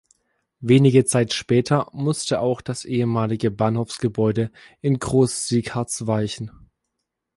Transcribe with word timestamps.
Wenige 0.61 1.05
Zeit 1.05 1.31
später 1.31 1.87
musste 1.93 2.39
auch 2.39 2.61
das 2.61 2.85
ehemalige 2.85 3.51
Bahnhofsgebäude 3.51 4.51
in 4.81 4.97
Groß-Siegharts 4.97 6.07
weichen. 6.07 6.49